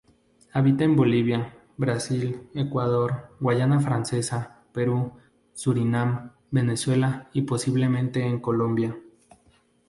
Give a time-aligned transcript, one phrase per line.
[0.53, 5.11] Habita en Bolivia, Brasil, Ecuador, Guayana Francesa, Perú,
[5.53, 8.97] Surinam, Venezuela y posiblemente en Colombia.